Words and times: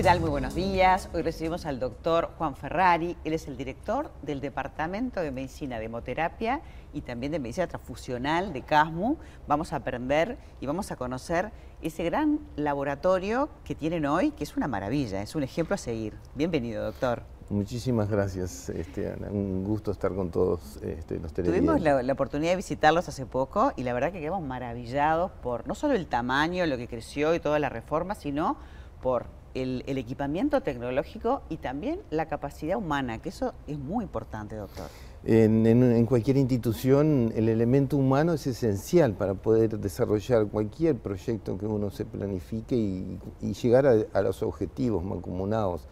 ¿Qué 0.00 0.04
tal? 0.04 0.20
Muy 0.20 0.30
buenos 0.30 0.54
días. 0.54 1.10
Hoy 1.12 1.20
recibimos 1.20 1.66
al 1.66 1.78
doctor 1.78 2.30
Juan 2.38 2.56
Ferrari. 2.56 3.18
Él 3.22 3.34
es 3.34 3.46
el 3.48 3.58
director 3.58 4.10
del 4.22 4.40
Departamento 4.40 5.20
de 5.20 5.30
Medicina 5.30 5.78
de 5.78 5.84
Hemoterapia 5.84 6.62
y 6.94 7.02
también 7.02 7.32
de 7.32 7.38
Medicina 7.38 7.66
Transfusional 7.66 8.54
de 8.54 8.62
CASMU. 8.62 9.18
Vamos 9.46 9.74
a 9.74 9.76
aprender 9.76 10.38
y 10.58 10.64
vamos 10.64 10.90
a 10.90 10.96
conocer 10.96 11.52
ese 11.82 12.02
gran 12.02 12.40
laboratorio 12.56 13.50
que 13.62 13.74
tienen 13.74 14.06
hoy, 14.06 14.30
que 14.30 14.42
es 14.42 14.56
una 14.56 14.68
maravilla, 14.68 15.20
es 15.20 15.34
un 15.34 15.42
ejemplo 15.42 15.74
a 15.74 15.76
seguir. 15.76 16.14
Bienvenido, 16.34 16.82
doctor. 16.82 17.22
Muchísimas 17.50 18.08
gracias, 18.08 18.70
este, 18.70 19.12
Ana. 19.12 19.28
Un 19.30 19.64
gusto 19.64 19.90
estar 19.90 20.14
con 20.14 20.30
todos 20.30 20.78
este, 20.82 21.18
los. 21.20 21.34
Tuvimos 21.34 21.78
la, 21.82 22.10
oportunidad 22.10 22.52
de 22.52 22.56
visitarlos 22.56 23.06
hace 23.10 23.26
poco 23.26 23.74
y 23.76 23.82
la 23.82 23.92
verdad 23.92 24.12
que 24.12 24.20
quedamos 24.20 24.40
maravillados 24.40 25.30
por 25.42 25.68
no 25.68 25.74
solo 25.74 25.92
el 25.92 26.06
tamaño, 26.06 26.64
lo 26.64 26.78
que 26.78 26.88
creció 26.88 27.34
y 27.34 27.38
toda 27.38 27.58
la 27.58 27.68
reforma, 27.68 28.14
sino 28.14 28.56
por 29.02 29.26
el, 29.54 29.82
equipamiento 29.86 30.60
tecnológico 30.60 31.42
y 31.48 31.56
también 31.56 32.00
la 32.10 32.26
capacidad 32.26 32.76
humana, 32.76 33.18
que 33.18 33.30
eso 33.30 33.54
es 33.66 33.78
muy 33.78 34.04
importante, 34.04 34.56
doctor. 34.56 34.86
En, 35.24 36.06
cualquier 36.06 36.38
institución 36.38 37.32
el 37.36 37.48
elemento 37.48 37.96
humano 37.96 38.32
es 38.32 38.46
esencial 38.46 39.12
para 39.12 39.34
poder 39.34 39.78
desarrollar 39.78 40.46
cualquier 40.46 40.96
proyecto 40.96 41.58
que 41.58 41.66
uno 41.66 41.90
se 41.90 42.06
planifique 42.06 42.74
y, 42.74 43.18
llegar 43.52 43.86
a, 43.86 43.94
a 44.14 44.22
los 44.22 44.42
objetivos 44.42 45.04
mancomunados 45.04 45.86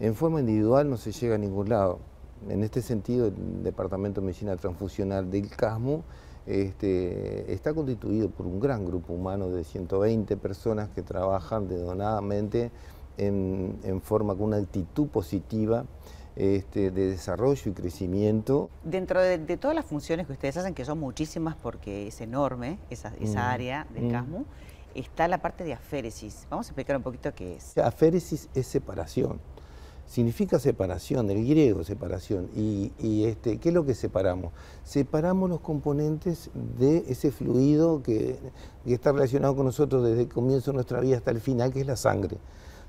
en 0.00 0.14
forma 0.14 0.40
individual 0.40 0.90
no 0.90 0.96
se 0.96 1.12
llega 1.12 1.36
a 1.36 1.38
ningún 1.38 1.68
lado. 1.68 2.00
En 2.48 2.62
este 2.62 2.82
sentido, 2.82 3.28
el 3.28 3.62
Departamento 3.62 4.20
de 4.20 4.26
Medicina 4.26 4.56
Transfusional 4.56 5.30
del 5.30 5.48
CASMU 5.48 6.02
este, 6.46 7.52
está 7.52 7.72
constituido 7.72 8.30
por 8.30 8.46
un 8.46 8.60
gran 8.60 8.84
grupo 8.84 9.12
humano 9.12 9.48
de 9.48 9.64
120 9.64 10.36
personas 10.36 10.88
que 10.90 11.02
trabajan 11.02 11.68
dedonadamente 11.68 12.70
en, 13.16 13.78
en 13.82 14.00
forma 14.00 14.34
con 14.34 14.44
una 14.44 14.58
actitud 14.58 15.08
positiva 15.08 15.84
este, 16.36 16.90
de 16.90 17.10
desarrollo 17.10 17.70
y 17.70 17.72
crecimiento. 17.72 18.68
Dentro 18.82 19.20
de, 19.20 19.38
todas 19.56 19.74
las 19.74 19.84
funciones 19.84 20.26
que 20.26 20.32
ustedes 20.32 20.56
hacen, 20.56 20.74
que 20.74 20.84
son 20.84 20.98
muchísimas 20.98 21.54
porque 21.56 22.08
es 22.08 22.20
enorme 22.20 22.78
esa, 22.90 23.12
esa 23.20 23.40
mm, 23.40 23.50
área 23.52 23.86
del 23.94 24.04
mm. 24.04 24.10
CASMU, 24.10 24.44
está 24.94 25.28
la 25.28 25.38
parte 25.38 25.64
de 25.64 25.72
aféresis. 25.72 26.46
Vamos 26.50 26.66
a 26.66 26.70
explicar 26.70 26.96
un 26.96 27.02
poquito 27.02 27.32
qué 27.34 27.56
es. 27.56 27.78
Aféresis 27.78 28.48
es 28.54 28.66
separación 28.66 29.40
significa 30.06 30.58
separación, 30.58 31.26
del 31.26 31.46
griego 31.46 31.84
separación. 31.84 32.48
Y, 32.54 33.24
este, 33.24 33.58
¿qué 33.58 33.70
es 33.70 33.74
lo 33.74 33.84
que 33.84 33.94
separamos? 33.94 34.52
Separamos 34.84 35.50
los 35.50 35.60
componentes 35.60 36.50
de 36.78 37.04
ese 37.08 37.30
fluido 37.30 38.02
que, 38.02 38.38
está 38.86 39.12
relacionado 39.12 39.56
con 39.56 39.66
nosotros 39.66 40.04
desde 40.04 40.22
el 40.22 40.28
comienzo 40.28 40.70
de 40.70 40.76
nuestra 40.76 41.00
vida 41.00 41.16
hasta 41.16 41.30
el 41.30 41.40
final, 41.40 41.72
que 41.72 41.80
es 41.80 41.86
la 41.86 41.96
sangre. 41.96 42.38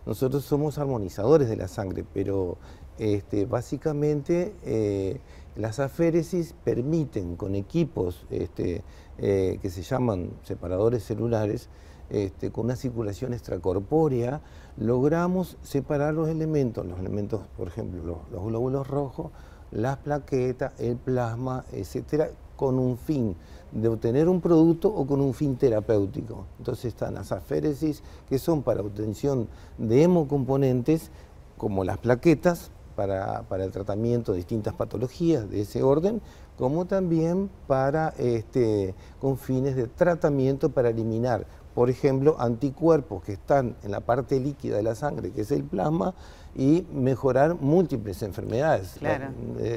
Nosotros 0.05 0.43
somos 0.45 0.77
armonizadores 0.77 1.49
de 1.49 1.55
la 1.55 1.67
sangre, 1.67 2.05
pero 2.13 2.57
este, 2.99 3.45
básicamente 3.45 4.53
eh, 4.63 5.19
las 5.55 5.79
aféresis 5.79 6.53
permiten 6.63 7.35
con 7.35 7.55
equipos 7.55 8.25
este, 8.29 8.83
eh, 9.17 9.57
que 9.61 9.69
se 9.69 9.81
llaman 9.81 10.29
separadores 10.43 11.03
celulares, 11.03 11.69
este, 12.09 12.51
con 12.51 12.65
una 12.65 12.75
circulación 12.75 13.33
extracorpórea, 13.33 14.41
logramos 14.77 15.57
separar 15.63 16.13
los 16.13 16.29
elementos, 16.29 16.85
los 16.85 16.99
elementos, 16.99 17.41
por 17.57 17.67
ejemplo, 17.67 18.21
los, 18.31 18.43
glóbulos 18.43 18.87
rojos, 18.87 19.31
las 19.71 19.97
plaquetas, 19.97 20.79
el 20.79 20.97
plasma, 20.97 21.65
etcétera, 21.71 22.29
con 22.55 22.79
un 22.79 22.97
fin 22.97 23.35
de 23.71 23.89
obtener 23.89 24.29
un 24.29 24.39
producto 24.39 24.89
o 24.89 25.05
con 25.05 25.19
un 25.19 25.33
fin 25.33 25.57
terapéutico. 25.57 26.45
Entonces 26.59 26.85
están 26.85 27.15
las 27.15 27.31
aféresis, 27.31 28.03
que 28.29 28.39
son 28.39 28.63
para 28.63 28.81
obtención 28.81 29.47
de 29.77 30.03
hemocomponentes, 30.03 31.11
como 31.57 31.83
las 31.83 31.97
plaquetas, 31.97 32.71
para, 32.95 33.43
el 33.63 33.71
tratamiento 33.71 34.31
de 34.31 34.37
distintas 34.37 34.73
patologías 34.73 35.49
de 35.49 35.61
ese 35.61 35.83
orden, 35.83 36.21
como 36.57 36.85
también 36.85 37.49
para, 37.67 38.09
este, 38.17 38.95
con 39.19 39.37
fines 39.37 39.75
de 39.75 39.87
tratamiento 39.87 40.69
para 40.69 40.89
eliminar 40.89 41.45
por 41.75 41.89
ejemplo, 41.89 42.37
anticuerpos 42.39 43.21
que 43.23 43.33
están 43.33 43.75
en 43.83 43.91
la 43.91 43.99
parte 43.99 44.39
líquida 44.39 44.77
de 44.77 44.83
la 44.83 44.95
sangre, 44.95 45.31
que 45.31 45.41
es 45.41 45.51
el 45.51 45.65
plasma, 45.65 46.15
y 46.55 46.87
mejorar 46.93 47.55
múltiples 47.55 48.23
enfermedades. 48.23 48.95
Claro, 48.97 49.27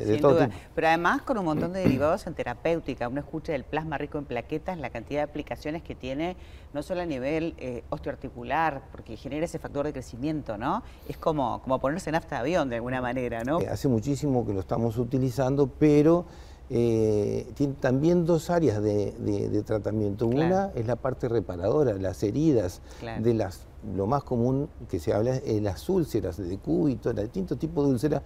sin 0.06 0.20
duda. 0.20 0.48
Pero 0.76 0.86
además 0.86 1.22
con 1.22 1.36
un 1.36 1.44
montón 1.44 1.72
de 1.72 1.80
derivados 1.80 2.28
en 2.28 2.34
terapéutica. 2.34 3.08
Uno 3.08 3.18
escucha 3.18 3.52
el 3.52 3.64
plasma 3.64 3.98
rico 3.98 4.16
en 4.16 4.26
plaquetas, 4.26 4.78
la 4.78 4.90
cantidad 4.90 5.18
de 5.18 5.24
aplicaciones 5.24 5.82
que 5.82 5.96
tiene, 5.96 6.36
no 6.72 6.84
solo 6.84 7.00
a 7.00 7.06
nivel 7.06 7.54
eh, 7.58 7.82
osteoarticular, 7.90 8.82
porque 8.92 9.16
genera 9.16 9.44
ese 9.44 9.58
factor 9.58 9.86
de 9.86 9.92
crecimiento, 9.92 10.56
¿no? 10.56 10.84
Es 11.08 11.16
como, 11.16 11.60
como 11.62 11.80
ponerse 11.80 12.12
nafta 12.12 12.36
de 12.36 12.40
avión 12.42 12.68
de 12.68 12.76
alguna 12.76 13.02
manera, 13.02 13.42
¿no? 13.42 13.60
Eh, 13.60 13.68
hace 13.68 13.88
muchísimo 13.88 14.46
que 14.46 14.52
lo 14.52 14.60
estamos 14.60 14.98
utilizando, 14.98 15.66
pero 15.66 16.26
eh, 16.70 17.50
tiene 17.54 17.74
también 17.74 18.26
dos 18.26 18.50
áreas 18.50 18.82
de, 18.82 19.62
tratamiento. 19.66 20.26
Una 20.26 20.70
es 20.74 20.86
la 20.86 20.96
parte 20.96 21.28
reparadora, 21.28 21.94
las 21.94 22.22
heridas, 22.22 22.80
de 23.20 23.34
las 23.34 23.68
lo 23.94 24.06
más 24.06 24.24
común 24.24 24.68
que 24.88 24.98
se 24.98 25.12
habla 25.12 25.36
es 25.36 25.62
las 25.62 25.88
úlceras 25.88 26.36
de 26.36 26.58
cúbito, 26.58 27.12
distintos 27.12 27.58
tipos 27.58 27.86
de 27.86 27.92
úlceras, 27.92 28.22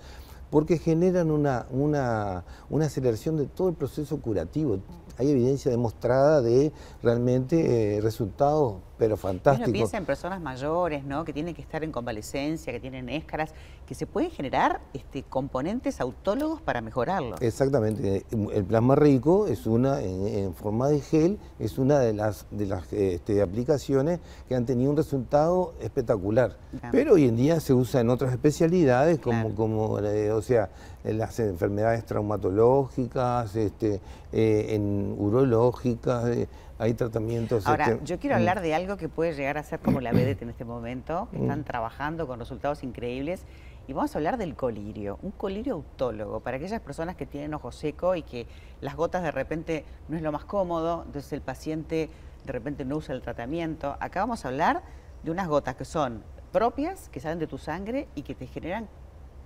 porque 0.51 0.79
generan 0.79 1.31
una, 1.31 1.67
una, 1.71 2.45
una 2.71 2.87
aceleración 2.87 3.37
de 3.37 3.47
todo 3.47 3.69
el 3.69 3.75
proceso 3.75 4.21
curativo. 4.21 4.79
Hay 5.19 5.31
evidencia 5.31 5.71
demostrada 5.71 6.41
de 6.41 6.73
realmente 7.03 7.97
eh, 7.97 8.01
resultados, 8.01 8.77
pero 9.03 9.17
fantásticos. 9.17 9.67
Uno 9.67 9.73
piensa 9.73 9.97
en 9.97 10.05
personas 10.05 10.41
mayores, 10.41 11.05
¿no? 11.05 11.25
Que 11.25 11.33
tienen 11.33 11.57
que 11.57 11.61
estar 11.61 11.83
en 11.83 11.91
convalecencia, 11.91 12.73
que 12.73 12.79
tienen 12.79 13.09
éscaras, 13.09 13.51
que 13.85 13.97
se 13.97 14.07
pueden 14.07 14.31
generar 14.31 14.81
este, 14.95 15.25
componentes 15.25 16.01
autólogos 16.01 16.63
para 16.63 16.81
mejorarlo. 16.81 17.35
Exactamente. 17.41 18.25
El 18.31 18.65
plasma 18.65 18.95
rico 18.95 19.49
es 19.49 19.67
una, 19.67 20.01
en, 20.01 20.55
forma 20.55 20.87
de 20.87 21.01
gel, 21.01 21.41
es 21.59 21.79
una 21.79 21.99
de 21.99 22.13
las, 22.13 22.47
de 22.53 22.67
las 22.67 22.93
este, 22.93 23.43
aplicaciones 23.43 24.21
que 24.49 24.55
han 24.55 24.67
tenido 24.67 24.93
un 24.93 24.97
resultado 24.97 25.75
espectacular. 25.81 26.57
Pero 26.93 27.15
hoy 27.15 27.27
en 27.27 27.35
día 27.35 27.59
se 27.59 27.75
usa 27.75 28.03
en 28.03 28.09
otras 28.09 28.31
especialidades, 28.31 29.19
como, 29.19 29.53
como 29.57 29.99
eh, 29.99 30.31
o 30.31 30.43
sea, 30.43 30.71
en 31.03 31.19
las 31.19 31.41
enfermedades 31.41 32.07
traumatológicas, 32.07 33.57
este, 33.57 34.01
eh, 34.33 34.75
en 34.75 35.15
urológicas, 35.19 36.27
eh, 36.29 36.49
hay 36.79 36.95
tratamientos... 36.95 37.67
Ahora, 37.67 37.87
este, 37.87 38.05
yo 38.05 38.19
quiero 38.19 38.37
hablar 38.37 38.61
mm. 38.61 38.63
de 38.63 38.75
algo 38.75 38.97
que 38.97 39.09
puede 39.09 39.35
llegar 39.35 39.59
a 39.59 39.63
ser 39.63 39.81
como 39.81 40.01
la 40.01 40.13
vedette 40.13 40.43
en 40.43 40.51
este 40.51 40.65
momento, 40.65 41.29
que 41.31 41.39
están 41.39 41.61
mm. 41.61 41.65
trabajando 41.65 42.27
con 42.27 42.39
resultados 42.39 42.83
increíbles, 42.83 43.45
y 43.87 43.93
vamos 43.93 44.15
a 44.15 44.19
hablar 44.19 44.39
del 44.39 44.55
colirio, 44.55 45.19
un 45.23 45.33
colirio 45.33 45.75
autólogo, 45.75 46.41
para 46.41 46.57
aquellas 46.57 46.81
personas 46.81 47.17
que 47.17 47.27
tienen 47.27 47.53
ojo 47.53 47.73
seco 47.73 48.15
y 48.15 48.23
que 48.23 48.47
las 48.81 48.97
gotas 48.97 49.23
de 49.23 49.33
repente 49.33 49.85
no 50.09 50.17
es 50.17 50.23
lo 50.23 50.33
más 50.33 50.45
cómodo, 50.45 51.03
entonces 51.07 51.33
el 51.33 51.43
paciente 51.43 52.09
de 52.45 52.53
repente 52.53 52.85
no 52.85 52.97
usa 52.97 53.15
el 53.15 53.23
tratamiento. 53.23 53.97
Acá 54.01 54.21
vamos 54.21 54.45
a 54.45 54.49
hablar 54.49 54.83
de 55.23 55.31
unas 55.31 55.49
gotas 55.49 55.77
que 55.77 55.85
son 55.85 56.23
propias, 56.53 57.09
que 57.09 57.21
salen 57.21 57.39
de 57.39 57.47
tu 57.47 57.59
sangre 57.59 58.09
y 58.15 58.23
que 58.23 58.35
te 58.35 58.47
generan 58.47 58.89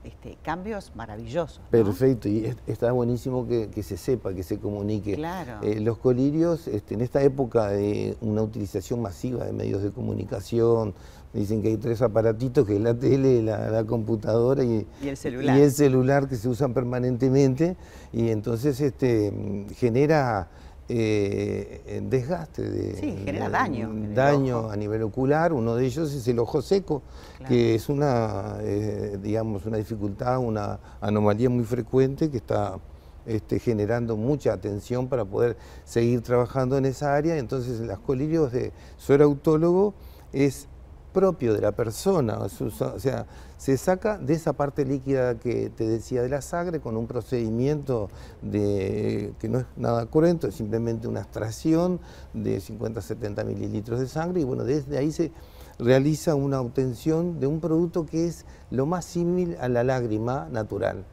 este, 0.07 0.39
cambios 0.43 0.93
maravillosos. 0.95 1.61
Perfecto, 1.71 2.29
y 2.29 2.55
está 2.67 2.93
buenísimo 2.93 3.47
que, 3.47 3.83
se 3.83 3.97
sepa, 3.97 4.33
que 4.33 4.45
se 4.45 4.59
comunique. 4.59 5.17
Claro. 5.17 5.59
Eh, 5.63 5.81
los 5.81 5.99
colirios, 5.99 6.69
este, 6.69 6.95
en 6.95 7.01
esta 7.01 7.23
época 7.23 7.69
de 7.69 8.17
una 8.21 8.43
utilización 8.43 9.03
masiva 9.03 9.45
de 9.45 9.53
medios 9.53 9.83
de 9.83 9.91
comunicación, 9.91 10.95
dicen 11.33 11.61
que 11.61 11.69
hay 11.69 11.77
tres 11.77 12.03
aparatitos, 12.03 12.67
que 12.67 12.77
es 12.77 12.81
la 12.81 12.95
tele, 12.95 13.43
la, 13.43 13.85
computadora 13.85 14.63
y, 14.63 14.87
el 15.03 15.17
celular. 15.17 15.59
y 15.59 15.61
el 15.63 15.73
celular 15.73 16.29
que 16.29 16.37
se 16.37 16.49
usan 16.49 16.73
permanentemente, 16.73 17.77
y 18.13 18.31
entonces 18.31 18.81
este, 18.81 19.67
genera 19.75 20.49
eh, 20.89 22.01
desgaste 22.09 22.63
de, 22.63 22.95
sí, 22.95 23.17
genera 23.25 23.49
daño, 23.49 23.91
daño 24.15 24.71
a 24.71 24.77
nivel 24.77 25.03
ocular. 25.03 25.53
Uno 25.53 25.75
de 25.75 25.87
ellos 25.87 26.13
es 26.13 26.27
el 26.29 26.39
ojo 26.39 26.63
seco, 26.63 27.03
que 27.49 27.75
es 27.75 27.89
una, 27.89 28.59
eh, 28.61 29.19
digamos, 29.23 29.67
una 29.67 29.79
dificultad, 29.79 30.39
una 30.39 30.79
anomalía 31.01 31.51
muy 31.51 31.65
frecuente 31.65 32.31
que 32.31 32.37
está 32.37 32.79
este, 33.27 33.59
generando 33.59 34.17
mucha 34.17 34.53
atención 34.53 35.09
para 35.09 35.25
poder 35.25 35.57
seguir 35.85 36.23
trabajando 36.23 36.79
en 36.79 36.85
esa 36.85 37.15
área. 37.15 37.37
Entonces, 37.37 37.81
las 37.81 37.99
colirios 37.99 38.53
de 38.53 38.73
suero 38.97 39.25
autólogo 39.25 39.95
es 40.33 40.69
propio 41.17 41.55
de 41.55 41.63
la 41.63 41.73
persona, 41.73 42.37
o 42.41 42.99
sea, 42.99 43.25
se 43.57 43.79
saca 43.79 44.19
de 44.19 44.35
esa 44.35 44.53
parte 44.53 44.85
líquida 44.85 45.39
que 45.39 45.71
te 45.71 45.89
decía 45.89 46.21
de 46.21 46.29
la 46.29 46.43
sangre 46.43 46.79
con 46.79 46.95
un 46.95 47.07
procedimiento 47.07 48.11
que 48.53 49.49
no 49.49 49.61
es 49.61 49.65
nada 49.79 50.05
cruento, 50.05 50.47
es 50.47 50.57
simplemente 50.57 51.09
una 51.09 51.21
extracción 51.21 52.01
de 52.35 52.59
50-70 52.59 53.47
mililitros 53.47 53.99
de 53.99 54.09
sangre 54.09 54.43
y 54.43 54.45
bueno, 54.45 54.65
desde 54.65 54.99
ahí 54.99 55.11
se 55.11 55.33
realiza 55.79 56.35
una 56.35 56.61
obtención 56.61 57.41
de 57.41 57.47
un 57.47 57.61
producto 57.61 58.05
que 58.05 58.27
es 58.27 58.45
lo 58.71 58.85
más 58.85 59.07
similar 59.07 59.57
a 59.65 59.71
la 59.71 59.85
lágrima 59.85 60.51
natural. 60.53 61.07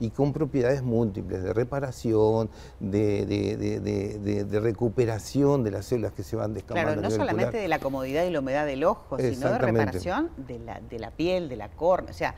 Y 0.00 0.10
con 0.10 0.32
propiedades 0.32 0.82
múltiples 0.82 1.42
de 1.42 1.52
reparación, 1.52 2.50
de, 2.80 3.26
de, 3.26 4.60
recuperación 4.60 5.62
de 5.62 5.70
las 5.70 5.84
células 5.84 6.12
que 6.12 6.22
se 6.22 6.36
van 6.36 6.54
descamando. 6.54 6.94
Claro, 6.94 7.02
no 7.02 7.10
solamente 7.10 7.58
de 7.58 7.68
la 7.68 7.78
comodidad 7.78 8.24
y 8.24 8.30
la 8.30 8.40
humedad 8.40 8.66
del 8.66 8.82
ojo, 8.84 9.18
sino 9.18 9.52
de 9.52 9.58
reparación 9.58 10.30
de 10.38 10.58
la, 10.58 10.80
de 10.80 10.98
la 10.98 11.10
piel, 11.10 11.48
de 11.48 11.56
la 11.56 11.68
córnea, 11.68 12.10
o 12.10 12.14
sea, 12.14 12.34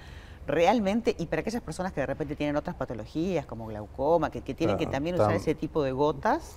realmente, 0.47 1.15
y 1.19 1.27
para 1.27 1.41
aquellas 1.41 1.63
personas 1.63 1.93
que 1.93 2.01
de 2.01 2.07
repente 2.07 2.35
tienen 2.35 2.57
otras 2.57 2.75
patologías 2.75 3.47
como 3.47 3.67
glaucoma, 3.67 4.31
que, 4.31 4.41
tienen 4.41 4.77
que 4.77 4.87
también 4.87 5.15
usar 5.15 5.33
ese 5.33 5.55
tipo 5.55 5.83
de 5.85 5.93
gotas, 5.93 6.57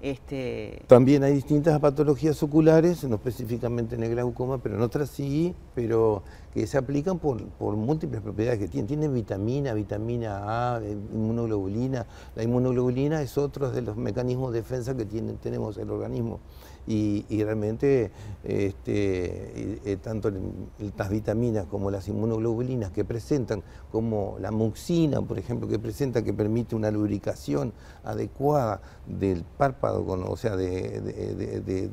este... 0.00 0.82
También 0.86 1.24
hay 1.24 1.32
distintas 1.32 1.78
patologías 1.80 2.42
oculares, 2.42 3.04
no 3.04 3.16
específicamente 3.16 3.94
en 3.94 4.02
el 4.02 4.10
glaucoma, 4.10 4.58
pero 4.58 4.76
en 4.76 4.82
otras 4.82 5.10
sí, 5.10 5.54
pero 5.74 6.22
que 6.56 6.66
se 6.66 6.78
aplican 6.78 7.18
por, 7.18 7.42
múltiples 7.76 8.22
propiedades 8.22 8.58
que 8.58 8.68
tienen. 8.68 8.86
Tienen 8.86 9.12
vitamina, 9.12 9.74
vitamina 9.74 10.76
A, 10.76 10.80
inmunoglobulina. 10.82 12.06
La 12.34 12.42
inmunoglobulina 12.42 13.20
es 13.20 13.36
otro 13.36 13.70
de 13.70 13.82
los 13.82 13.98
mecanismos 13.98 14.54
de 14.54 14.62
defensa 14.62 14.96
que 14.96 15.04
tiene, 15.04 15.34
tenemos 15.34 15.76
el 15.76 15.90
organismo. 15.90 16.40
Y, 16.88 17.24
realmente 17.42 18.12
este, 18.44 19.80
eh, 19.84 19.98
tanto 20.00 20.32
las 20.96 21.10
vitaminas 21.10 21.66
como 21.66 21.90
las 21.90 22.08
inmunoglobulinas 22.08 22.90
que 22.92 23.04
presentan, 23.04 23.62
como 23.90 24.36
la 24.40 24.50
muxina, 24.50 25.20
por 25.20 25.38
ejemplo, 25.38 25.68
que 25.68 25.78
presenta, 25.78 26.22
que 26.22 26.32
permite 26.32 26.74
una 26.74 26.90
lubricación 26.90 27.72
adecuada 28.04 28.80
del 29.06 29.44
párpado, 29.58 29.85
o 29.92 30.36
sea, 30.36 30.56
del 30.56 31.90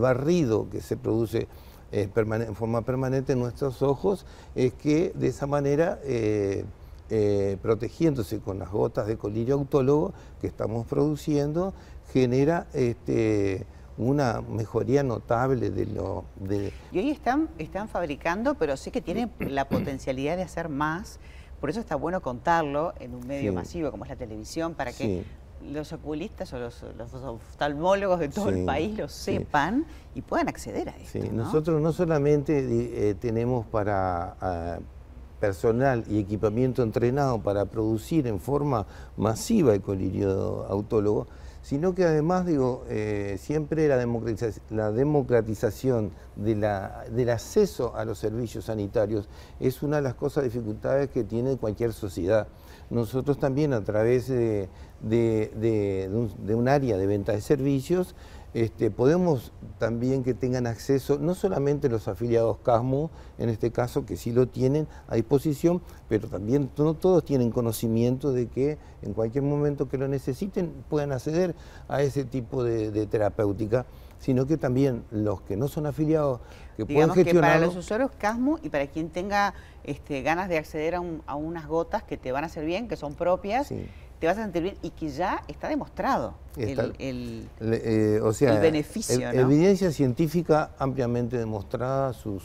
barrido 0.00 0.68
que 0.70 0.80
se 0.80 0.96
produce 0.96 1.48
eh, 1.92 2.08
en 2.14 2.54
forma 2.54 2.82
permanente 2.82 3.32
en 3.34 3.40
nuestros 3.40 3.82
ojos, 3.82 4.26
es 4.54 4.72
que 4.74 5.12
de 5.14 5.28
esa 5.28 5.46
manera... 5.46 5.98
Eh, 6.04 6.64
protegiéndose 7.60 8.38
con 8.38 8.58
las 8.58 8.70
gotas 8.70 9.06
de 9.06 9.18
colirio 9.18 9.56
autólogo 9.56 10.14
que 10.40 10.46
estamos 10.46 10.86
produciendo, 10.86 11.74
genera 12.10 12.68
este, 12.72 13.66
una 13.98 14.40
mejoría 14.40 15.02
notable 15.02 15.70
de 15.70 15.86
lo... 15.86 16.24
De... 16.36 16.72
Y 16.90 16.98
hoy 16.98 17.10
están, 17.10 17.48
están 17.58 17.88
fabricando, 17.88 18.54
pero 18.54 18.76
sé 18.76 18.90
que 18.90 19.00
tienen 19.00 19.30
la 19.40 19.68
potencialidad 19.68 20.36
de 20.36 20.42
hacer 20.42 20.68
más, 20.68 21.18
por 21.60 21.70
eso 21.70 21.80
está 21.80 21.96
bueno 21.96 22.20
contarlo 22.22 22.94
en 22.98 23.14
un 23.14 23.26
medio 23.26 23.52
masivo 23.52 23.90
como 23.90 24.04
es 24.04 24.10
la 24.10 24.16
televisión, 24.16 24.74
para 24.74 24.92
que 24.92 25.24
los 25.70 25.92
oculistas 25.92 26.52
o 26.52 26.58
los, 26.58 26.82
oftalmólogos 26.82 28.20
de 28.20 28.28
todo 28.28 28.48
el 28.48 28.64
país 28.64 28.96
lo 28.98 29.08
sepan 29.08 29.86
y 30.14 30.22
puedan 30.22 30.48
acceder 30.48 30.88
a 30.88 30.96
esto. 30.96 31.18
Nosotros 31.32 31.80
no 31.80 31.92
solamente 31.92 33.10
eh, 33.10 33.14
tenemos 33.14 33.66
para... 33.66 34.36
Ah, 34.40 34.78
personal 35.42 36.04
y 36.08 36.20
equipamiento 36.20 36.84
entrenado 36.84 37.42
para 37.42 37.64
producir 37.64 38.28
en 38.28 38.38
forma 38.38 38.86
masiva 39.16 39.74
el 39.74 39.80
colirio 39.80 40.64
autólogo, 40.68 41.26
sino 41.62 41.94
que 41.94 42.04
además, 42.04 42.44
digo, 42.44 42.84
eh, 42.88 43.36
siempre 43.40 43.86
la, 43.88 43.96
democratización 44.92 46.10
del 46.36 47.30
acceso 47.30 47.94
a 47.94 48.04
los 48.04 48.18
servicios 48.18 48.64
sanitarios 48.64 49.28
es 49.60 49.82
una 49.82 49.96
de 49.96 50.02
las 50.02 50.14
cosas, 50.14 50.42
dificultades 50.44 51.08
que 51.10 51.22
tiene 51.22 51.56
cualquier 51.56 51.92
sociedad. 51.92 52.48
Nosotros 52.90 53.38
también 53.38 53.72
a 53.72 53.82
través 53.82 54.26
de, 54.28 54.68
un, 56.10 56.68
área 56.68 56.98
de 56.98 57.06
venta 57.06 57.32
de 57.32 57.40
servicios, 57.40 58.16
este, 58.54 58.90
podemos 58.90 59.52
también 59.78 60.22
que 60.22 60.34
tengan 60.34 60.66
acceso, 60.66 61.18
no 61.18 61.34
solamente 61.34 61.88
los 61.88 62.06
afiliados 62.06 62.58
CASMU, 62.58 63.08
en 63.38 63.48
este 63.48 63.70
caso, 63.70 64.04
que 64.04 64.16
sí 64.16 64.30
lo 64.30 64.46
tienen 64.46 64.86
a 65.08 65.16
disposición, 65.16 65.80
pero 66.08 66.28
también 66.28 66.70
no 66.76 66.94
todos 66.94 67.24
tienen 67.24 67.50
conocimiento 67.50 68.32
de 68.32 68.48
que 68.48 68.78
en 69.00 69.14
cualquier 69.14 69.44
momento 69.44 69.88
que 69.88 69.96
lo 69.96 70.06
necesiten 70.06 70.72
puedan 70.90 71.12
acceder 71.12 71.54
a 71.88 72.02
ese 72.02 72.24
tipo 72.24 72.62
de, 72.62 73.06
terapéutica, 73.06 73.86
sino 74.18 74.46
que 74.46 74.56
también 74.56 75.02
los 75.10 75.40
que 75.42 75.56
no 75.56 75.66
son 75.66 75.86
afiliados, 75.86 76.40
que 76.76 76.84
puedan 76.84 77.10
gestionar. 77.12 77.54
para 77.54 77.66
los 77.66 77.74
usuarios 77.74 78.10
CASMU 78.18 78.58
y 78.62 78.68
para 78.68 78.86
quien 78.86 79.08
tenga 79.08 79.54
este, 79.82 80.22
ganas 80.22 80.48
de 80.48 80.58
acceder 80.58 80.94
a, 80.94 81.00
unas 81.34 81.66
gotas 81.66 82.02
que 82.02 82.16
te 82.16 82.30
van 82.32 82.44
a 82.44 82.48
hacer 82.48 82.64
bien, 82.64 82.86
que 82.86 82.96
son 82.96 83.14
propias, 83.14 83.72
te 84.22 84.28
vas 84.28 84.38
a 84.38 84.42
sentir 84.42 84.62
bien 84.62 84.76
y 84.82 84.90
que 84.90 85.08
ya 85.08 85.42
está 85.48 85.68
demostrado 85.68 86.34
el, 86.56 87.48
eh, 87.60 88.20
o 88.22 88.32
sea, 88.32 88.56
beneficio. 88.60 89.28
Evidencia 89.32 89.90
científica 89.90 90.70
ampliamente 90.78 91.36
demostrada, 91.36 92.12
su, 92.12 92.38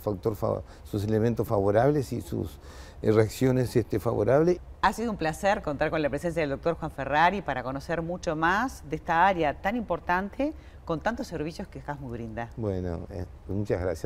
factor, 0.00 0.36
sus 0.84 1.02
elementos 1.02 1.48
favorables 1.48 2.12
y 2.12 2.20
sus 2.20 2.60
eh, 3.02 3.10
reacciones 3.10 3.74
este, 3.74 3.98
favorables. 3.98 4.60
Ha 4.82 4.92
sido 4.92 5.10
un 5.10 5.16
placer 5.16 5.62
contar 5.62 5.90
con 5.90 6.00
la 6.00 6.08
presencia 6.08 6.42
del 6.42 6.50
doctor 6.50 6.76
Juan 6.76 6.92
Ferrari 6.92 7.42
para 7.42 7.64
conocer 7.64 8.00
mucho 8.00 8.36
más 8.36 8.88
de 8.88 8.94
esta 8.94 9.26
área 9.26 9.60
tan 9.60 9.74
importante 9.74 10.52
con 10.84 11.00
tantos 11.00 11.26
servicios 11.26 11.66
que 11.66 11.80
Jasmu 11.80 12.08
brinda. 12.08 12.50
Bueno, 12.56 13.00
eh, 13.10 13.24
muchas 13.48 13.80
gracias. 13.80 14.02